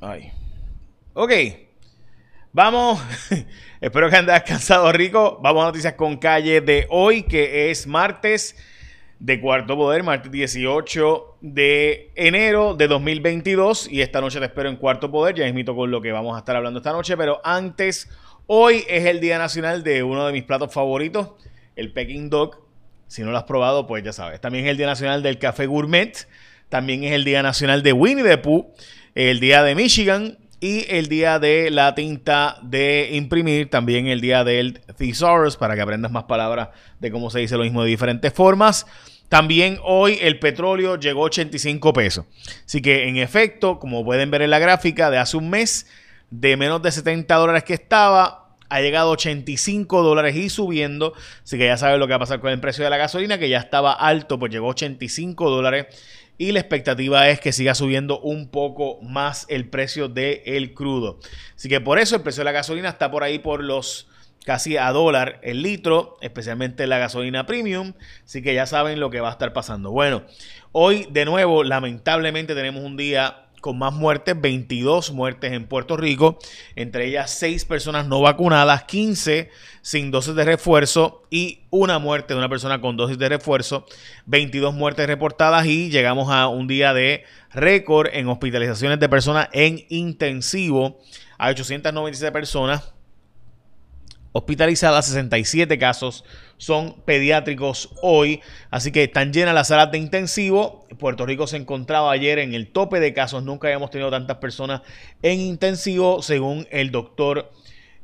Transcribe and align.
Ay. 0.00 0.32
Ok. 1.12 1.32
Vamos. 2.52 3.02
Espero 3.82 4.08
que 4.08 4.16
andes 4.16 4.34
descansado 4.34 4.90
rico. 4.92 5.38
Vamos 5.42 5.62
a 5.62 5.66
noticias 5.66 5.92
con 5.92 6.16
calle 6.16 6.62
de 6.62 6.86
hoy, 6.88 7.24
que 7.24 7.70
es 7.70 7.86
martes 7.86 8.56
de 9.18 9.38
Cuarto 9.42 9.76
Poder, 9.76 10.02
martes 10.02 10.32
18 10.32 11.36
de 11.42 12.12
enero 12.14 12.74
de 12.74 12.88
2022. 12.88 13.92
Y 13.92 14.00
esta 14.00 14.22
noche 14.22 14.38
te 14.38 14.46
espero 14.46 14.70
en 14.70 14.76
Cuarto 14.76 15.10
Poder. 15.10 15.34
Ya 15.34 15.46
invito 15.46 15.76
con 15.76 15.90
lo 15.90 16.00
que 16.00 16.12
vamos 16.12 16.34
a 16.34 16.38
estar 16.38 16.56
hablando 16.56 16.78
esta 16.78 16.92
noche. 16.92 17.14
Pero 17.18 17.42
antes, 17.44 18.08
hoy 18.46 18.86
es 18.88 19.04
el 19.04 19.20
Día 19.20 19.36
Nacional 19.36 19.84
de 19.84 20.02
uno 20.02 20.26
de 20.26 20.32
mis 20.32 20.44
platos 20.44 20.72
favoritos, 20.72 21.32
el 21.76 21.92
Peking 21.92 22.30
Dog. 22.30 22.56
Si 23.06 23.20
no 23.22 23.32
lo 23.32 23.36
has 23.36 23.44
probado, 23.44 23.86
pues 23.86 24.02
ya 24.02 24.14
sabes. 24.14 24.40
También 24.40 24.64
es 24.64 24.70
el 24.70 24.78
Día 24.78 24.86
Nacional 24.86 25.22
del 25.22 25.38
Café 25.38 25.66
Gourmet. 25.66 26.26
También 26.70 27.04
es 27.04 27.12
el 27.12 27.24
Día 27.24 27.42
Nacional 27.42 27.82
de 27.82 27.92
Winnie 27.92 28.24
the 28.24 28.38
Pooh. 28.38 28.72
El 29.28 29.38
Día 29.38 29.62
de 29.62 29.74
Michigan 29.74 30.38
y 30.60 30.86
el 30.88 31.08
día 31.08 31.38
de 31.38 31.70
la 31.70 31.94
tinta 31.94 32.56
de 32.62 33.10
imprimir, 33.12 33.68
también 33.68 34.06
el 34.06 34.22
día 34.22 34.44
del 34.44 34.80
thesaurus, 34.96 35.58
para 35.58 35.74
que 35.74 35.82
aprendas 35.82 36.10
más 36.10 36.24
palabras 36.24 36.70
de 37.00 37.10
cómo 37.10 37.28
se 37.28 37.40
dice 37.40 37.58
lo 37.58 37.64
mismo 37.64 37.82
de 37.82 37.90
diferentes 37.90 38.32
formas. 38.32 38.86
También 39.28 39.78
hoy 39.84 40.16
el 40.22 40.38
petróleo 40.38 40.96
llegó 40.96 41.24
a 41.24 41.26
85 41.26 41.92
pesos. 41.92 42.24
Así 42.64 42.80
que 42.80 43.08
en 43.08 43.18
efecto, 43.18 43.78
como 43.78 44.06
pueden 44.06 44.30
ver 44.30 44.40
en 44.40 44.48
la 44.48 44.58
gráfica 44.58 45.10
de 45.10 45.18
hace 45.18 45.36
un 45.36 45.50
mes, 45.50 45.86
de 46.30 46.56
menos 46.56 46.80
de 46.80 46.90
70 46.90 47.34
dólares 47.34 47.64
que 47.64 47.74
estaba, 47.74 48.56
ha 48.70 48.80
llegado 48.80 49.10
a 49.10 49.12
85 49.12 50.02
dólares 50.02 50.34
y 50.34 50.48
subiendo. 50.48 51.12
Así 51.44 51.58
que 51.58 51.66
ya 51.66 51.76
saben 51.76 52.00
lo 52.00 52.06
que 52.06 52.12
va 52.12 52.16
a 52.16 52.20
pasar 52.20 52.40
con 52.40 52.52
el 52.52 52.60
precio 52.60 52.84
de 52.84 52.88
la 52.90 52.96
gasolina, 52.96 53.38
que 53.38 53.50
ya 53.50 53.58
estaba 53.58 53.92
alto, 53.92 54.38
pues 54.38 54.50
llegó 54.50 54.68
a 54.68 54.70
85 54.70 55.50
dólares 55.50 55.88
y 56.40 56.52
la 56.52 56.60
expectativa 56.60 57.28
es 57.28 57.38
que 57.38 57.52
siga 57.52 57.74
subiendo 57.74 58.18
un 58.18 58.48
poco 58.48 58.98
más 59.02 59.44
el 59.50 59.68
precio 59.68 60.08
del 60.08 60.72
crudo. 60.72 61.18
Así 61.54 61.68
que 61.68 61.82
por 61.82 61.98
eso 61.98 62.16
el 62.16 62.22
precio 62.22 62.40
de 62.40 62.46
la 62.46 62.52
gasolina 62.52 62.88
está 62.88 63.10
por 63.10 63.24
ahí 63.24 63.38
por 63.38 63.62
los 63.62 64.08
casi 64.46 64.78
a 64.78 64.90
dólar 64.90 65.38
el 65.42 65.62
litro, 65.62 66.16
especialmente 66.22 66.86
la 66.86 66.96
gasolina 66.96 67.44
premium. 67.44 67.92
Así 68.24 68.40
que 68.40 68.54
ya 68.54 68.64
saben 68.64 69.00
lo 69.00 69.10
que 69.10 69.20
va 69.20 69.28
a 69.28 69.32
estar 69.32 69.52
pasando. 69.52 69.90
Bueno, 69.90 70.22
hoy 70.72 71.06
de 71.10 71.26
nuevo, 71.26 71.62
lamentablemente 71.62 72.54
tenemos 72.54 72.84
un 72.84 72.96
día 72.96 73.49
con 73.60 73.78
más 73.78 73.92
muertes, 73.92 74.40
22 74.40 75.12
muertes 75.12 75.52
en 75.52 75.66
Puerto 75.66 75.96
Rico, 75.96 76.38
entre 76.76 77.06
ellas 77.06 77.30
6 77.32 77.64
personas 77.64 78.06
no 78.06 78.20
vacunadas, 78.20 78.84
15 78.84 79.50
sin 79.82 80.10
dosis 80.10 80.34
de 80.34 80.44
refuerzo 80.44 81.22
y 81.30 81.60
una 81.70 81.98
muerte 81.98 82.34
de 82.34 82.38
una 82.38 82.48
persona 82.48 82.80
con 82.80 82.96
dosis 82.96 83.18
de 83.18 83.28
refuerzo, 83.28 83.86
22 84.26 84.74
muertes 84.74 85.06
reportadas 85.06 85.66
y 85.66 85.90
llegamos 85.90 86.30
a 86.30 86.48
un 86.48 86.66
día 86.66 86.92
de 86.92 87.24
récord 87.52 88.08
en 88.12 88.28
hospitalizaciones 88.28 89.00
de 89.00 89.08
personas 89.08 89.48
en 89.52 89.84
intensivo. 89.88 90.98
A 91.38 91.48
896 91.48 92.30
personas 92.32 92.92
hospitalizadas, 94.32 95.06
67 95.06 95.78
casos 95.78 96.24
son 96.56 96.94
pediátricos 97.04 97.90
hoy, 98.02 98.40
así 98.70 98.92
que 98.92 99.04
están 99.04 99.32
llenas 99.32 99.54
las 99.54 99.68
salas 99.68 99.90
de 99.90 99.98
intensivo. 99.98 100.86
Puerto 100.98 101.26
Rico 101.26 101.46
se 101.46 101.56
encontraba 101.56 102.12
ayer 102.12 102.38
en 102.38 102.54
el 102.54 102.68
tope 102.68 103.00
de 103.00 103.14
casos, 103.14 103.42
nunca 103.42 103.68
habíamos 103.68 103.90
tenido 103.90 104.10
tantas 104.10 104.36
personas 104.38 104.82
en 105.22 105.40
intensivo, 105.40 106.22
según 106.22 106.66
el 106.70 106.90
doctor 106.90 107.50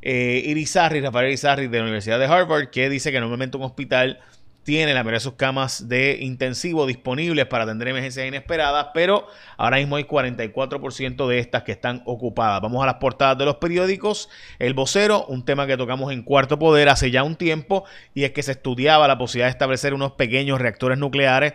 eh, 0.02 0.54
Rafael 1.02 1.28
Irizarry 1.28 1.66
de 1.68 1.78
la 1.78 1.84
Universidad 1.84 2.18
de 2.18 2.26
Harvard, 2.26 2.70
que 2.70 2.88
dice 2.88 3.12
que 3.12 3.20
normalmente 3.20 3.56
un 3.56 3.64
hospital 3.64 4.20
tiene 4.66 4.94
la 4.94 5.04
mayoría 5.04 5.18
de 5.18 5.20
sus 5.20 5.34
camas 5.34 5.88
de 5.88 6.18
intensivo 6.20 6.86
disponibles 6.86 7.46
para 7.46 7.62
atender 7.62 7.86
emergencias 7.86 8.26
inesperadas, 8.26 8.88
pero 8.92 9.28
ahora 9.56 9.76
mismo 9.76 9.94
hay 9.94 10.02
44% 10.02 11.28
de 11.28 11.38
estas 11.38 11.62
que 11.62 11.70
están 11.70 12.02
ocupadas. 12.04 12.60
Vamos 12.60 12.82
a 12.82 12.86
las 12.86 12.96
portadas 12.96 13.38
de 13.38 13.44
los 13.44 13.58
periódicos. 13.58 14.28
El 14.58 14.74
vocero, 14.74 15.24
un 15.26 15.44
tema 15.44 15.68
que 15.68 15.76
tocamos 15.76 16.12
en 16.12 16.24
Cuarto 16.24 16.58
Poder 16.58 16.88
hace 16.88 17.12
ya 17.12 17.22
un 17.22 17.36
tiempo, 17.36 17.84
y 18.12 18.24
es 18.24 18.32
que 18.32 18.42
se 18.42 18.52
estudiaba 18.52 19.06
la 19.06 19.16
posibilidad 19.16 19.46
de 19.46 19.52
establecer 19.52 19.94
unos 19.94 20.12
pequeños 20.12 20.60
reactores 20.60 20.98
nucleares 20.98 21.54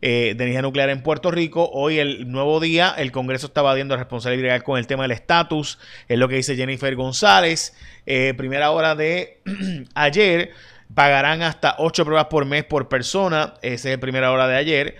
eh, 0.00 0.34
de 0.36 0.44
energía 0.44 0.62
nuclear 0.62 0.90
en 0.90 1.02
Puerto 1.02 1.32
Rico. 1.32 1.68
Hoy, 1.72 1.98
el 1.98 2.30
nuevo 2.30 2.60
día, 2.60 2.94
el 2.96 3.10
Congreso 3.10 3.48
está 3.48 3.62
evadiendo 3.62 3.96
responsabilidad 3.96 4.62
con 4.62 4.78
el 4.78 4.86
tema 4.86 5.02
del 5.02 5.10
estatus. 5.10 5.80
Es 6.06 6.16
lo 6.16 6.28
que 6.28 6.36
dice 6.36 6.54
Jennifer 6.54 6.94
González. 6.94 7.74
Eh, 8.06 8.34
primera 8.36 8.70
hora 8.70 8.94
de 8.94 9.40
ayer 9.94 10.50
pagarán 10.94 11.42
hasta 11.42 11.76
8 11.78 12.04
pruebas 12.04 12.26
por 12.26 12.44
mes 12.44 12.64
por 12.64 12.88
persona. 12.88 13.54
Esa 13.62 13.88
es 13.88 13.96
la 13.96 14.00
primera 14.00 14.32
hora 14.32 14.46
de 14.46 14.56
ayer. 14.56 14.96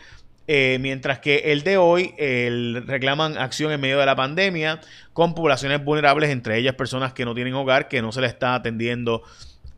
Eh, 0.49 0.79
mientras 0.81 1.21
que 1.21 1.53
el 1.53 1.63
de 1.63 1.77
hoy 1.77 2.15
el, 2.19 2.85
reclaman 2.87 3.39
acción 3.39 3.71
en 3.71 3.81
medio 3.81 3.99
de 3.99 4.07
la 4.07 4.17
pandemia 4.17 4.81
con 5.13 5.35
poblaciones 5.35 5.85
vulnerables, 5.85 6.31
entre 6.31 6.59
ellas 6.59 6.75
personas 6.75 7.13
que 7.13 7.25
no 7.25 7.35
tienen 7.35 7.55
hogar, 7.55 7.89
que 7.89 8.03
no 8.03 8.11
se 8.11 8.21
les 8.21 8.33
está 8.33 8.55
atendiendo 8.55 9.23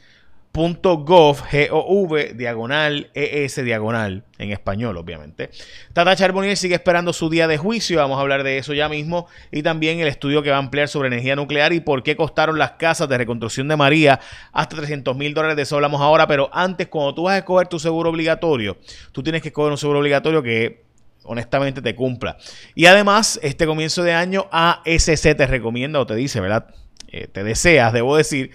.gov, 0.55 1.41
G-O-V, 1.51 2.33
diagonal, 2.33 3.11
ES, 3.13 3.63
diagonal, 3.65 4.23
en 4.37 4.51
español, 4.53 4.95
obviamente. 4.95 5.49
Tata 5.91 6.15
Charbonnier 6.15 6.55
sigue 6.55 6.75
esperando 6.75 7.11
su 7.11 7.29
día 7.29 7.47
de 7.47 7.57
juicio, 7.57 7.97
vamos 7.97 8.17
a 8.17 8.21
hablar 8.21 8.43
de 8.43 8.57
eso 8.57 8.73
ya 8.73 8.87
mismo, 8.87 9.27
y 9.51 9.63
también 9.63 9.99
el 9.99 10.07
estudio 10.07 10.41
que 10.41 10.51
va 10.51 10.55
a 10.55 10.59
ampliar 10.59 10.87
sobre 10.87 11.07
energía 11.07 11.35
nuclear 11.35 11.73
y 11.73 11.81
por 11.81 12.03
qué 12.03 12.15
costaron 12.15 12.57
las 12.57 12.71
casas 12.71 13.09
de 13.09 13.17
reconstrucción 13.17 13.67
de 13.67 13.75
María 13.75 14.21
hasta 14.53 14.77
300 14.77 15.15
mil 15.17 15.33
dólares, 15.33 15.57
de 15.57 15.63
eso 15.63 15.75
hablamos 15.75 15.99
ahora, 15.99 16.25
pero 16.25 16.49
antes, 16.53 16.87
cuando 16.87 17.13
tú 17.13 17.23
vas 17.23 17.35
a 17.35 17.39
escoger 17.39 17.67
tu 17.67 17.77
seguro 17.77 18.09
obligatorio, 18.09 18.77
tú 19.11 19.21
tienes 19.21 19.41
que 19.41 19.49
escoger 19.49 19.71
un 19.71 19.77
seguro 19.77 19.99
obligatorio 19.99 20.41
que 20.41 20.85
honestamente 21.23 21.81
te 21.81 21.95
cumpla. 21.95 22.37
Y 22.75 22.85
además, 22.85 23.39
este 23.43 23.65
comienzo 23.65 24.03
de 24.03 24.13
año, 24.13 24.47
ASC 24.51 25.35
te 25.35 25.47
recomienda 25.47 25.99
o 25.99 26.05
te 26.05 26.15
dice, 26.15 26.39
¿verdad? 26.39 26.73
Eh, 27.09 27.27
te 27.27 27.43
deseas, 27.43 27.91
debo 27.91 28.15
decir, 28.15 28.51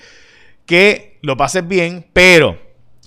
que 0.65 1.10
lo 1.23 1.37
pases 1.37 1.67
bien, 1.67 2.07
pero 2.13 2.59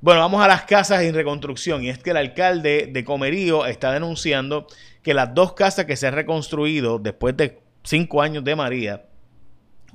Bueno, 0.00 0.20
vamos 0.20 0.42
a 0.42 0.48
las 0.48 0.62
casas 0.62 1.02
en 1.02 1.14
reconstrucción 1.14 1.84
y 1.84 1.90
es 1.90 1.98
que 1.98 2.10
el 2.10 2.16
alcalde 2.16 2.88
de 2.90 3.04
Comerío 3.04 3.66
está 3.66 3.92
denunciando 3.92 4.66
que 5.02 5.12
las 5.12 5.34
dos 5.34 5.52
casas 5.52 5.84
que 5.84 5.96
se 5.96 6.06
han 6.06 6.14
reconstruido 6.14 6.98
después 6.98 7.36
de 7.36 7.60
cinco 7.82 8.22
años 8.22 8.42
de 8.44 8.56
María, 8.56 9.04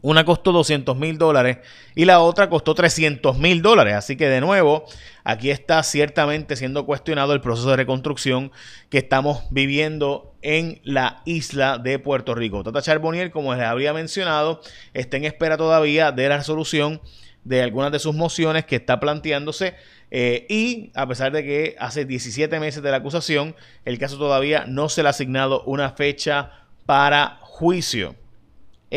Una 0.05 0.23
costó 0.23 0.51
200 0.51 0.95
mil 0.97 1.17
dólares 1.17 1.57
y 1.95 2.05
la 2.05 2.19
otra 2.19 2.47
costó 2.47 2.75
300 2.75 3.39
mil 3.39 3.63
dólares. 3.63 3.95
Así 3.95 4.15
que 4.15 4.29
de 4.29 4.39
nuevo, 4.39 4.85
aquí 5.23 5.49
está 5.49 5.81
ciertamente 5.81 6.55
siendo 6.55 6.85
cuestionado 6.85 7.33
el 7.33 7.41
proceso 7.41 7.71
de 7.71 7.77
reconstrucción 7.77 8.51
que 8.91 8.99
estamos 8.99 9.45
viviendo 9.49 10.35
en 10.43 10.79
la 10.83 11.23
isla 11.25 11.79
de 11.79 11.97
Puerto 11.97 12.35
Rico. 12.35 12.63
Tata 12.63 12.83
Charbonnier, 12.83 13.31
como 13.31 13.55
les 13.55 13.63
habría 13.63 13.93
mencionado, 13.93 14.61
está 14.93 15.17
en 15.17 15.25
espera 15.25 15.57
todavía 15.57 16.11
de 16.11 16.29
la 16.29 16.37
resolución 16.37 17.01
de 17.43 17.63
algunas 17.63 17.91
de 17.91 17.97
sus 17.97 18.13
mociones 18.13 18.63
que 18.65 18.75
está 18.75 18.99
planteándose 18.99 19.73
eh, 20.11 20.45
y 20.49 20.91
a 20.93 21.07
pesar 21.07 21.31
de 21.31 21.43
que 21.43 21.75
hace 21.79 22.05
17 22.05 22.59
meses 22.59 22.83
de 22.83 22.91
la 22.91 22.97
acusación, 22.97 23.55
el 23.85 23.97
caso 23.97 24.19
todavía 24.19 24.65
no 24.67 24.87
se 24.87 25.01
le 25.01 25.07
ha 25.07 25.11
asignado 25.11 25.63
una 25.63 25.89
fecha 25.93 26.51
para 26.85 27.39
juicio. 27.41 28.15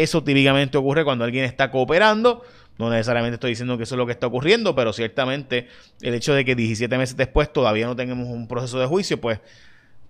Eso 0.02 0.22
típicamente 0.22 0.78
ocurre 0.78 1.04
cuando 1.04 1.24
alguien 1.24 1.44
está 1.44 1.70
cooperando. 1.70 2.42
No 2.78 2.90
necesariamente 2.90 3.34
estoy 3.34 3.50
diciendo 3.50 3.76
que 3.76 3.82
eso 3.82 3.96
es 3.96 3.98
lo 3.98 4.06
que 4.06 4.12
está 4.12 4.28
ocurriendo, 4.28 4.74
pero 4.74 4.92
ciertamente 4.92 5.66
el 6.00 6.14
hecho 6.14 6.32
de 6.32 6.44
que 6.44 6.54
17 6.54 6.96
meses 6.96 7.16
después 7.16 7.52
todavía 7.52 7.86
no 7.86 7.96
tengamos 7.96 8.28
un 8.28 8.46
proceso 8.46 8.78
de 8.78 8.86
juicio, 8.86 9.20
pues 9.20 9.40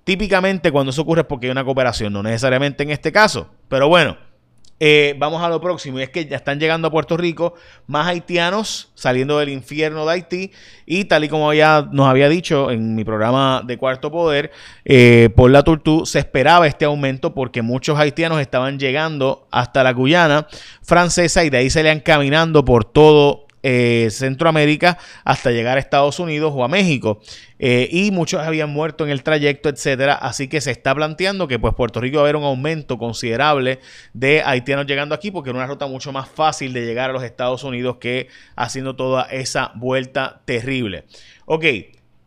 típicamente 0.05 0.70
cuando 0.70 0.90
eso 0.90 1.02
ocurre 1.02 1.23
es 1.23 1.26
porque 1.26 1.46
hay 1.46 1.52
una 1.52 1.64
cooperación, 1.64 2.12
no 2.12 2.23
necesariamente 2.23 2.82
en 2.82 2.90
este 2.90 3.11
caso. 3.11 3.50
Pero 3.69 3.88
bueno, 3.88 4.19
eh, 4.80 5.16
vamos 5.19 5.42
a 5.42 5.48
lo 5.48 5.60
próximo, 5.60 5.98
y 5.98 6.02
es 6.02 6.10
que 6.10 6.26
ya 6.26 6.36
están 6.36 6.60
llegando 6.60 6.88
a 6.88 6.90
Puerto 6.90 7.16
Rico 7.16 7.54
más 7.86 8.06
haitianos 8.06 8.90
saliendo 8.94 9.38
del 9.38 9.48
infierno 9.48 10.06
de 10.06 10.12
Haití, 10.12 10.52
y 10.86 11.04
tal 11.06 11.25
y 11.25 11.28
como 11.28 11.52
ya 11.52 11.88
nos 11.90 12.06
había 12.06 12.28
dicho 12.28 12.70
en 12.70 12.94
mi 12.94 13.04
programa 13.04 13.62
de 13.64 13.76
Cuarto 13.76 14.10
Poder, 14.10 14.52
eh, 14.84 15.30
por 15.34 15.50
la 15.50 15.64
Tortú, 15.64 16.06
se 16.06 16.20
esperaba 16.20 16.66
este 16.66 16.84
aumento 16.84 17.34
porque 17.34 17.62
muchos 17.62 17.98
haitianos 17.98 18.40
estaban 18.40 18.78
llegando 18.78 19.48
hasta 19.50 19.82
la 19.82 19.92
Guyana 19.92 20.46
francesa 20.82 21.44
y 21.44 21.50
de 21.50 21.58
ahí 21.58 21.70
se 21.70 21.82
le 21.82 21.90
han 21.90 22.00
caminando 22.00 22.64
por 22.64 22.84
todo 22.84 23.48
eh, 23.62 24.08
Centroamérica 24.10 24.99
hasta 25.25 25.50
llegar 25.50 25.76
a 25.76 25.81
Estados 25.81 26.19
Unidos 26.20 26.52
o 26.55 26.64
a 26.64 26.69
México. 26.69 27.20
Eh, 27.58 27.88
y 27.90 28.10
muchos 28.10 28.40
habían 28.40 28.70
muerto 28.70 29.05
en 29.05 29.10
el 29.10 29.22
trayecto, 29.22 29.69
etcétera. 29.69 30.14
Así 30.14 30.49
que 30.49 30.60
se 30.60 30.70
está 30.70 30.94
planteando 30.94 31.49
que 31.49 31.58
pues 31.58 31.75
Puerto 31.75 32.00
Rico 32.00 32.16
va 32.16 32.22
a 32.22 32.25
haber 32.25 32.37
un 32.37 32.44
aumento 32.44 32.99
considerable 32.99 33.81
de 34.12 34.43
haitianos 34.44 34.87
llegando 34.87 35.14
aquí 35.14 35.31
porque 35.31 35.50
era 35.50 35.58
una 35.58 35.66
ruta 35.66 35.87
mucho 35.87 36.12
más 36.12 36.28
fácil 36.28 36.72
de 36.72 36.87
llegar 36.87 37.10
a 37.10 37.12
los 37.12 37.22
Estados 37.22 37.64
Unidos 37.64 37.96
que 38.00 38.28
haciendo 38.56 38.96
toda 38.96 39.25
esa 39.25 39.72
vuelta 39.75 40.43
terrible. 40.44 41.04
Ok, 41.46 41.64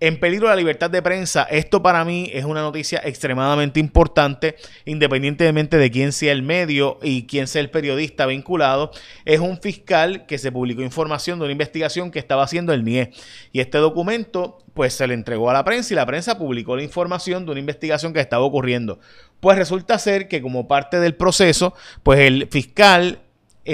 en 0.02 0.20
peligro 0.20 0.48
la 0.48 0.56
libertad 0.56 0.90
de 0.90 1.02
prensa. 1.04 1.44
Esto 1.44 1.84
para 1.84 2.04
mí 2.04 2.30
es 2.34 2.44
una 2.44 2.62
noticia 2.62 3.00
extremadamente 3.06 3.80
importante, 3.80 4.56
independientemente 4.86 5.78
de 5.78 5.92
quién 5.92 6.12
sea 6.12 6.32
el 6.32 6.42
medio 6.42 6.98
y 7.04 7.28
quién 7.28 7.48
sea 7.48 7.62
el 7.62 7.70
periodista 7.70 8.26
vinculado. 8.26 8.92
Es 9.26 9.40
un 9.40 9.62
fiscal 9.62 10.26
que 10.26 10.40
se 10.40 10.52
publicó 10.52 10.82
información 10.82 11.38
de 11.38 11.46
una 11.46 11.52
investigación 11.52 12.10
que 12.10 12.18
estaba 12.18 12.44
haciendo 12.44 12.74
el 12.74 12.84
NIE. 12.84 13.12
Y 13.52 13.60
este 13.60 13.78
documento, 13.78 14.58
pues 14.74 14.94
se 14.96 15.06
le 15.06 15.14
entregó 15.14 15.52
a 15.52 15.54
la 15.54 15.64
prensa 15.64 15.94
y 15.94 15.96
la 15.96 16.06
prensa 16.08 16.36
publicó 16.36 16.76
la 16.76 16.84
información 16.84 17.46
de 17.46 17.52
una 17.52 17.60
investigación 17.60 18.12
que 18.12 18.22
estaba 18.22 18.44
ocurriendo. 18.44 19.00
Pues 19.40 19.56
resulta 19.56 20.00
ser 20.00 20.28
que 20.28 20.42
como 20.42 20.68
parte 20.68 21.00
del 21.00 21.14
proceso, 21.14 21.76
pues 22.02 22.22
el 22.22 22.48
fiscal 22.50 23.20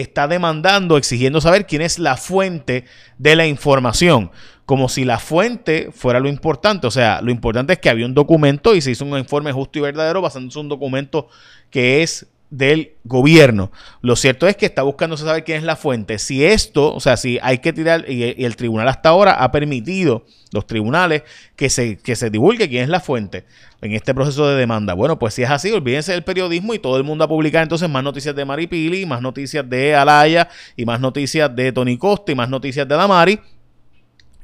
está 0.01 0.27
demandando, 0.27 0.97
exigiendo 0.97 1.41
saber 1.41 1.65
quién 1.65 1.81
es 1.81 1.99
la 1.99 2.17
fuente 2.17 2.85
de 3.17 3.35
la 3.35 3.47
información 3.47 4.31
como 4.67 4.89
si 4.89 5.05
la 5.05 5.17
fuente 5.17 5.91
fuera 5.93 6.19
lo 6.19 6.27
importante. 6.27 6.87
O 6.87 6.91
sea, 6.91 7.21
lo 7.21 7.31
importante 7.31 7.71
es 7.71 7.79
que 7.79 7.89
había 7.89 8.05
un 8.05 8.13
documento 8.13 8.75
y 8.75 8.81
se 8.81 8.91
hizo 8.91 9.05
un 9.05 9.17
informe 9.17 9.53
justo 9.53 9.79
y 9.79 9.81
verdadero 9.81 10.21
basándose 10.21 10.59
en 10.59 10.65
un 10.65 10.69
documento 10.69 11.29
que 11.69 12.03
es 12.03 12.27
del 12.49 12.93
gobierno. 13.03 13.71
Lo 14.01 14.15
cierto 14.15 14.47
es 14.47 14.55
que 14.55 14.65
está 14.65 14.83
buscando 14.83 15.17
saber 15.17 15.43
quién 15.43 15.57
es 15.57 15.63
la 15.63 15.75
fuente. 15.75 16.17
Si 16.19 16.45
esto, 16.45 16.93
o 16.93 16.99
sea, 16.99 17.17
si 17.17 17.39
hay 17.41 17.59
que 17.59 17.73
tirar, 17.73 18.09
y, 18.09 18.43
el 18.43 18.55
tribunal 18.55 18.87
hasta 18.87 19.09
ahora 19.09 19.43
ha 19.43 19.51
permitido, 19.51 20.25
los 20.53 20.65
tribunales, 20.65 21.23
que 21.55 21.69
se, 21.69 21.97
que 21.97 22.15
se 22.15 22.29
divulgue 22.29 22.69
quién 22.69 22.83
es 22.83 22.89
la 22.89 23.01
fuente 23.01 23.45
en 23.81 23.93
este 23.93 24.13
proceso 24.13 24.47
de 24.47 24.55
demanda. 24.55 24.93
Bueno, 24.93 25.19
pues 25.19 25.33
si 25.33 25.43
es 25.43 25.49
así, 25.49 25.71
olvídense 25.71 26.13
del 26.13 26.23
periodismo 26.23 26.73
y 26.73 26.79
todo 26.79 26.97
el 26.97 27.03
mundo 27.03 27.25
a 27.25 27.27
publicar 27.27 27.63
entonces 27.63 27.89
más 27.89 28.03
noticias 28.03 28.35
de 28.35 28.45
Maripili, 28.45 29.05
más 29.05 29.21
noticias 29.21 29.69
de 29.69 29.93
Alaya, 29.95 30.49
y 30.75 30.85
más 30.85 30.99
noticias 30.99 31.53
de 31.53 31.71
Tony 31.71 31.97
Costa, 31.97 32.31
y 32.31 32.35
más 32.35 32.49
noticias 32.49 32.87
de 32.87 32.95
Damari 32.95 33.39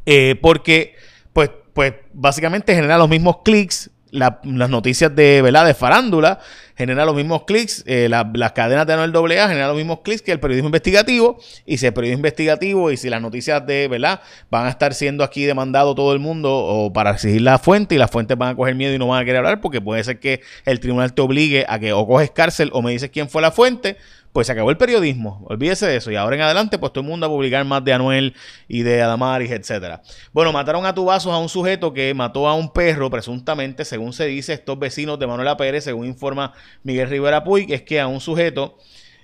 eh, 0.06 0.36
porque, 0.42 0.96
pues, 1.32 1.50
pues, 1.74 1.94
básicamente 2.14 2.76
genera 2.76 2.98
los 2.98 3.10
mismos 3.10 3.38
clics. 3.44 3.90
las 4.12 4.44
noticias 4.44 5.16
de, 5.16 5.42
¿verdad? 5.42 5.66
de 5.66 5.74
farándula 5.74 6.40
genera 6.76 7.06
los 7.06 7.16
mismos 7.16 7.44
clics, 7.44 7.84
eh, 7.86 8.10
las 8.10 8.52
cadenas 8.54 8.88
de 8.88 8.94
Anuel 8.94 9.16
AA 9.16 9.48
generan 9.48 9.68
los 9.70 9.78
mismos 9.78 10.00
clics 10.02 10.22
que 10.22 10.32
el 10.32 10.40
periodismo 10.40 10.68
investigativo, 10.68 11.40
y 11.66 11.78
si 11.78 11.86
el 11.86 11.94
periodismo 11.94 12.20
investigativo 12.20 12.92
y 12.92 12.98
si 12.98 13.10
las 13.10 13.22
noticias 13.22 13.66
de, 13.66 13.88
¿verdad? 13.88 14.22
Van 14.50 14.66
a 14.66 14.70
estar 14.70 14.94
siendo 14.94 15.24
aquí 15.24 15.46
demandado 15.46 15.96
todo 15.96 16.14
el 16.14 16.20
mundo 16.20 16.54
o 16.54 16.94
para 16.94 17.12
exigir 17.12 17.42
la 17.42 17.60
fuente 17.60 17.96
y 17.96 17.98
las 17.98 18.12
fuentes 18.12 18.38
van 18.38 18.50
a 18.50 18.56
coger 18.56 18.76
miedo 18.76 18.94
y 18.94 19.00
no 19.00 19.08
van 19.08 19.22
a 19.22 19.26
querer 19.26 19.38
hablar 19.38 19.62
porque 19.62 19.82
puede 19.82 20.04
ser 20.04 20.20
que 20.20 20.42
el 20.66 20.80
tribunal 20.80 21.14
te 21.14 21.22
obligue 21.22 21.66
a 21.68 21.80
que 21.80 21.94
o 21.94 22.08
coges 22.08 22.32
cárcel 22.32 22.70
o 22.74 22.82
me 22.82 22.92
dices 22.92 23.10
quién 23.10 23.30
fue 23.30 23.42
la 23.42 23.52
fuente, 23.52 23.98
pues 24.34 24.48
se 24.48 24.54
acabó 24.54 24.72
el 24.72 24.78
periodismo. 24.78 25.46
Olvídese 25.48 25.86
de 25.86 25.96
eso. 25.96 26.12
Y 26.12 26.16
ahora 26.16 26.36
en 26.36 26.42
adelante, 26.42 26.80
pues 26.80 26.92
todo 26.92 27.04
el 27.04 27.10
mundo 27.10 27.28
a 27.28 27.30
publicar 27.30 27.64
más 27.66 27.86
de 27.86 27.94
Anuel 27.94 28.36
y 28.68 28.82
de 28.82 29.02
Adamaris, 29.02 29.52
etcétera. 29.52 30.02
Bueno, 30.34 30.52
mataron 30.52 30.88
a 30.88 30.96
tubazos 30.96 31.32
a 31.32 31.38
un 31.38 31.50
sujeto 31.50 31.94
que 31.94 32.14
mató 32.16 32.48
a 32.48 32.56
un 32.56 32.74
perro, 32.74 33.12
presuntamente, 33.12 33.86
según 33.86 34.12
se 34.12 34.26
dice, 34.26 34.54
estos 34.54 34.78
vecinos 34.80 35.20
de 35.20 35.28
Manuela 35.28 35.56
Pérez, 35.56 35.84
según 35.84 36.08
informa 36.08 36.54
Miguel 36.84 37.10
Rivera 37.10 37.44
Puig, 37.44 37.72
es 37.72 37.82
que 37.82 38.00
a 38.00 38.08
un 38.08 38.22
sujeto 38.22 38.78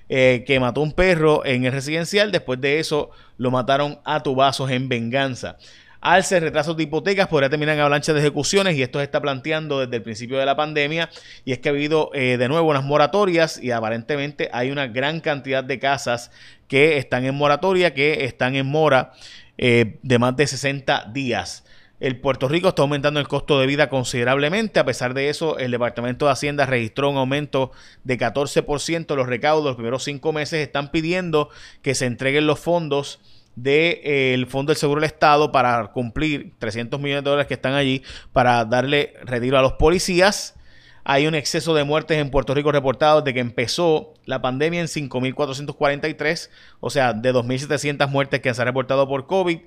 eh, 0.08 0.44
que 0.48 0.60
mató 0.60 0.82
un 0.82 0.94
perro 0.94 1.46
en 1.46 1.66
el 1.66 1.72
residencial, 1.72 2.32
después 2.32 2.60
de 2.60 2.80
eso 2.80 3.12
lo 3.38 3.52
mataron 3.52 4.00
a 4.06 4.24
tubazos 4.24 4.72
en 4.72 4.90
venganza. 4.90 5.58
Alce, 6.02 6.40
retrasos 6.40 6.78
de 6.78 6.84
hipotecas, 6.84 7.28
podría 7.28 7.50
terminar 7.50 7.76
en 7.76 7.82
avalancha 7.82 8.14
de 8.14 8.22
ejecuciones 8.22 8.78
y 8.78 8.82
esto 8.82 9.00
se 9.00 9.04
está 9.04 9.22
planteando 9.22 9.82
desde 9.82 9.98
el 9.98 10.02
principio 10.02 10.38
de 10.38 10.46
la 10.46 10.56
pandemia 10.56 11.10
y 11.44 11.52
es 11.52 11.60
que 11.60 11.68
ha 11.68 11.74
habido 11.74 12.10
eh, 12.14 12.38
de 12.38 12.48
nuevo 12.48 12.70
unas 12.70 12.86
moratorias 12.86 13.62
y 13.62 13.72
aparentemente 13.72 14.50
hay 14.54 14.72
una 14.72 14.88
gran 14.88 15.20
cantidad 15.20 15.62
de 15.62 15.78
casas 15.78 16.32
que 16.70 16.98
están 16.98 17.26
en 17.26 17.36
moratoria, 17.36 17.94
que 17.94 18.24
están 18.24 18.56
en 18.56 18.66
mora 18.66 19.12
eh, 19.58 19.98
de 20.02 20.20
más 20.20 20.38
de 20.38 20.48
60 20.48 21.12
días. 21.14 21.66
El 22.00 22.18
Puerto 22.22 22.48
Rico 22.48 22.70
está 22.70 22.82
aumentando 22.82 23.20
el 23.20 23.28
costo 23.28 23.60
de 23.60 23.68
vida 23.68 23.90
considerablemente. 23.90 24.80
A 24.80 24.86
pesar 24.86 25.14
de 25.14 25.30
eso, 25.30 25.58
el 25.58 25.72
Departamento 25.72 26.26
de 26.26 26.32
Hacienda 26.32 26.66
registró 26.66 27.10
un 27.10 27.18
aumento 27.18 27.72
de 28.06 28.18
14%. 28.18 29.16
Los 29.16 29.28
recaudos 29.28 29.66
los 29.66 29.76
primeros 29.76 30.04
cinco 30.04 30.32
meses 30.32 30.66
están 30.66 30.92
pidiendo 30.92 31.50
que 31.82 31.96
se 31.96 32.06
entreguen 32.06 32.48
los 32.48 32.60
fondos 32.60 33.20
del 33.56 34.48
Fondo 34.48 34.72
del 34.72 34.78
Seguro 34.78 35.02
del 35.02 35.10
Estado 35.10 35.52
para 35.52 35.88
cumplir 35.88 36.54
300 36.60 37.02
millones 37.02 37.26
de 37.26 37.30
dólares 37.30 37.48
que 37.48 37.56
están 37.56 37.74
allí 37.74 38.04
para 38.32 38.64
darle 38.64 39.16
retiro 39.24 39.58
a 39.58 39.62
los 39.62 39.74
policías. 39.74 40.56
Hay 41.04 41.28
un 41.28 41.36
exceso 41.36 41.74
de 41.74 41.84
muertes 41.84 42.18
en 42.18 42.30
Puerto 42.30 42.54
Rico 42.54 42.72
reportados 42.72 43.26
desde 43.26 43.34
que 43.34 43.40
empezó 43.42 44.14
la 44.26 44.42
pandemia 44.42 44.80
en 44.80 44.88
5.443, 44.88 46.50
o 46.80 46.90
sea, 46.90 47.14
de 47.14 47.34
2.700 47.34 48.08
muertes 48.08 48.40
que 48.40 48.54
se 48.54 48.62
han 48.62 48.68
reportado 48.68 49.08
por 49.08 49.26
COVID 49.26 49.60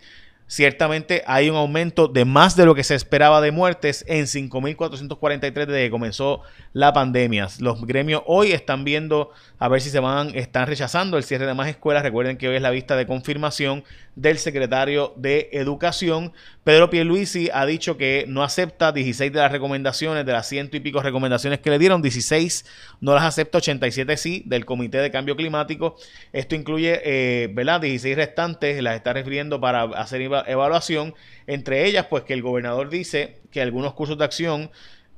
ciertamente 0.52 1.23
hay 1.26 1.49
un 1.49 1.56
aumento 1.56 2.09
de 2.09 2.26
más 2.26 2.56
de 2.56 2.66
lo 2.66 2.75
que 2.75 2.85
se 2.85 2.94
esperaba 2.94 3.40
de 3.40 3.50
muertes 3.50 4.04
en 4.06 4.26
5.443 4.26 5.50
desde 5.50 5.85
que 5.85 5.90
comenzó 5.90 6.42
la 6.75 6.92
pandemia. 6.92 7.49
Los 7.59 7.87
gremios 7.87 8.23
hoy 8.26 8.52
están 8.52 8.85
viendo 8.85 9.30
a 9.59 9.68
ver 9.68 9.80
si 9.80 9.88
se 9.88 9.99
van, 9.99 10.32
están 10.35 10.66
rechazando 10.66 11.16
el 11.16 11.25
cierre 11.25 11.47
de 11.47 11.54
más 11.54 11.68
escuelas. 11.68 12.02
Recuerden 12.02 12.37
que 12.37 12.49
hoy 12.49 12.56
es 12.56 12.62
la 12.62 12.68
vista 12.68 12.97
de 12.97 13.06
confirmación 13.06 13.82
del 14.14 14.37
secretario 14.38 15.14
de 15.16 15.49
Educación. 15.52 16.32
Pedro 16.64 16.90
Pierluisi 16.90 17.49
ha 17.52 17.64
dicho 17.64 17.97
que 17.97 18.26
no 18.28 18.42
acepta 18.42 18.92
16 18.92 19.32
de 19.32 19.38
las 19.38 19.50
recomendaciones, 19.50 20.26
de 20.26 20.32
las 20.32 20.49
ciento 20.49 20.76
y 20.76 20.80
pico 20.80 21.00
recomendaciones 21.00 21.61
que 21.61 21.71
le 21.71 21.78
dieron, 21.78 22.02
16 22.02 22.66
no 23.00 23.14
las 23.14 23.25
acepta, 23.25 23.59
87 23.59 24.16
sí, 24.16 24.42
del 24.47 24.66
Comité 24.66 24.99
de 24.99 25.11
Cambio 25.11 25.35
Climático. 25.35 25.97
Esto 26.32 26.54
incluye, 26.54 27.00
eh, 27.04 27.49
¿verdad? 27.52 27.80
16 27.80 28.16
restantes, 28.16 28.82
las 28.82 28.97
está 28.97 29.12
refiriendo 29.12 29.61
para 29.61 29.85
hacer 29.85 30.21
evaluación. 30.46 31.14
Entre 31.46 31.87
ellas, 31.87 32.06
pues 32.08 32.25
que 32.25 32.34
el 32.34 32.42
gobernador 32.42 32.88
dice 32.88 33.40
que 33.50 33.62
algunos 33.62 33.94
cursos 33.94 34.18
de 34.18 34.25
acción 34.25 34.70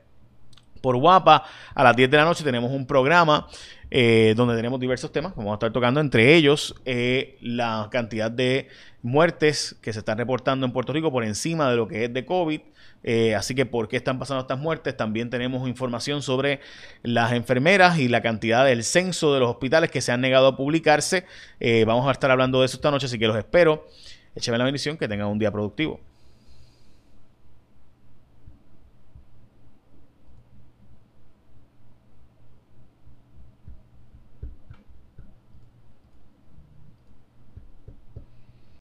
Por 0.80 0.98
Guapa, 0.98 1.44
a 1.74 1.84
las 1.84 1.96
10 1.96 2.10
de 2.10 2.18
la 2.18 2.26
noche 2.26 2.44
tenemos 2.44 2.72
un 2.72 2.86
programa 2.86 3.48
eh, 3.92 4.34
donde 4.36 4.56
tenemos 4.56 4.80
diversos 4.80 5.12
temas. 5.12 5.36
Vamos 5.36 5.52
a 5.52 5.54
estar 5.56 5.72
tocando 5.72 6.00
entre 6.00 6.36
ellos 6.36 6.76
eh, 6.86 7.38
la 7.42 7.88
cantidad 7.92 8.30
de 8.30 8.68
muertes 9.02 9.76
que 9.82 9.94
se 9.94 10.00
están 10.00 10.18
reportando 10.18 10.66
en 10.66 10.72
Puerto 10.72 10.94
Rico 10.94 11.12
por 11.12 11.24
encima 11.24 11.70
de 11.70 11.78
lo 11.78 11.88
que 11.88 12.06
es 12.06 12.14
de 12.14 12.26
COVID. 12.26 12.62
Eh, 13.02 13.34
así 13.34 13.56
que, 13.56 13.66
¿por 13.66 13.88
qué 13.88 13.98
están 13.98 14.20
pasando 14.20 14.42
estas 14.42 14.60
muertes? 14.60 14.96
También 14.96 15.30
tenemos 15.30 15.68
información 15.68 16.22
sobre 16.22 16.60
las 17.02 17.32
enfermeras 17.32 17.98
y 17.98 18.10
la 18.10 18.22
cantidad 18.22 18.66
del 18.66 18.84
censo 18.84 19.34
de 19.34 19.40
los 19.40 19.50
hospitales 19.50 19.90
que 19.90 20.02
se 20.02 20.12
han 20.12 20.22
negado 20.22 20.48
a 20.48 20.58
publicarse. 20.58 21.26
vamos 21.86 22.08
a 22.08 22.12
estar 22.12 22.30
hablando 22.30 22.60
de 22.60 22.68
eso 22.68 22.78
esta 22.78 22.92
noche, 22.92 23.08
así 23.08 23.18
que 23.18 23.28
los 23.28 23.38
espero. 23.38 23.88
Écheme 24.36 24.58
la 24.58 24.66
bendición, 24.66 24.98
que 24.98 25.08
tengan 25.08 25.28
un 25.28 25.40
día 25.40 25.52
productivo. 25.52 26.00